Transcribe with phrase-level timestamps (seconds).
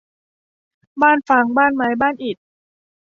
[1.01, 2.37] บ้านฟาง บ้านไม้ บ้านอิฐ